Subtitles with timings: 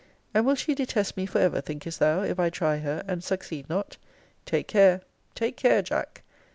[0.33, 3.69] And will she detest me for ever, thinkest thou, if I try her, and succeed
[3.69, 3.97] not?
[4.47, 5.01] Take care
[5.35, 6.23] take care, Jack!